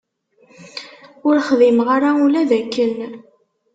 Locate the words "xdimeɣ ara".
1.47-2.09